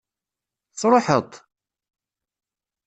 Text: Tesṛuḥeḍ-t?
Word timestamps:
Tesṛuḥeḍ-t? 0.71 1.33